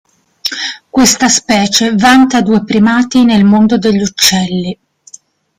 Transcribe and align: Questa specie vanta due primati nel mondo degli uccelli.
Questa 0.89 1.29
specie 1.29 1.93
vanta 1.93 2.41
due 2.41 2.63
primati 2.63 3.23
nel 3.23 3.45
mondo 3.45 3.77
degli 3.77 4.01
uccelli. 4.01 4.75